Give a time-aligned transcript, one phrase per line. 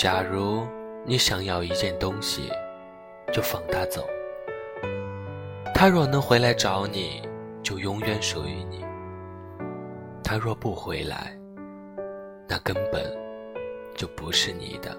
[0.00, 0.66] 假如
[1.04, 2.50] 你想要一件东西，
[3.34, 4.08] 就放它走。
[5.74, 7.20] 它若能回来找你，
[7.62, 8.82] 就永远属于你；
[10.24, 11.38] 它若不回来，
[12.48, 13.14] 那根本
[13.94, 14.96] 就不是你的。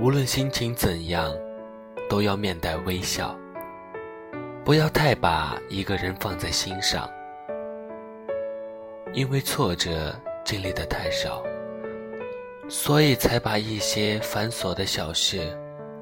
[0.00, 1.32] 无论心情怎样，
[2.08, 3.38] 都要面带微笑，
[4.64, 7.08] 不要太把一个人放在心上，
[9.12, 10.12] 因为挫折
[10.44, 11.40] 经历的太少。
[12.70, 15.40] 所以才把一些繁琐的小事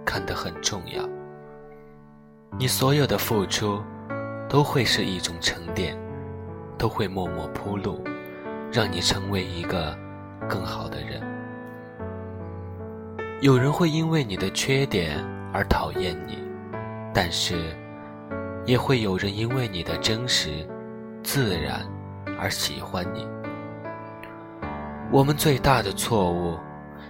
[0.05, 1.03] 看得很重要。
[2.59, 3.83] 你所有的付出，
[4.51, 5.97] 都会是一种沉淀，
[6.77, 8.05] 都会默默铺路，
[8.71, 9.97] 让你成为一个
[10.47, 11.23] 更好的人。
[13.41, 16.37] 有人会因为你的缺点而讨厌你，
[17.15, 17.75] 但是，
[18.67, 20.51] 也会有人因为你的真实、
[21.23, 21.81] 自然
[22.39, 23.27] 而喜欢你。
[25.11, 26.59] 我们最大的错误，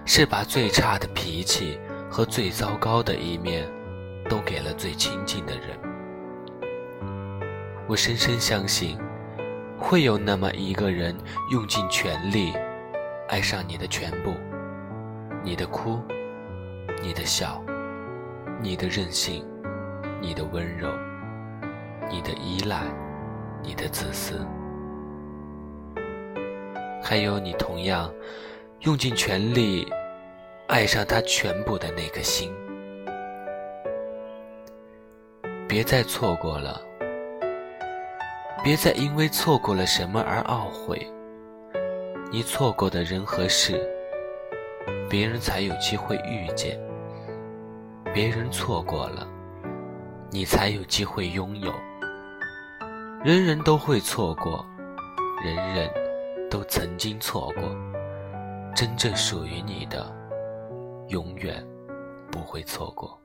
[0.05, 1.77] 是把最差的脾气
[2.09, 3.67] 和最糟糕的一面，
[4.29, 5.77] 都给了最亲近的人。
[7.89, 8.97] 我深深相信，
[9.77, 11.13] 会有那么一个人
[11.51, 12.53] 用尽全力，
[13.27, 14.33] 爱上你的全部：
[15.43, 16.01] 你的哭，
[17.01, 17.61] 你的笑，
[18.61, 19.45] 你的任性，
[20.21, 20.87] 你的温柔，
[22.09, 22.83] 你的依赖，
[23.61, 24.39] 你的自私。
[27.01, 28.13] 还有你同样
[28.81, 29.87] 用尽全力
[30.67, 32.53] 爱上他全部的那颗心，
[35.67, 36.79] 别再错过了，
[38.63, 41.05] 别再因为错过了什么而懊悔。
[42.31, 43.81] 你错过的人和事，
[45.09, 46.77] 别人才有机会遇见；
[48.13, 49.27] 别人错过了，
[50.29, 51.73] 你才有机会拥有。
[53.23, 54.63] 人人都会错过，
[55.43, 56.08] 人人。
[56.49, 57.63] 都曾经错过，
[58.75, 60.11] 真正属于你的，
[61.09, 61.63] 永远
[62.31, 63.18] 不会错过。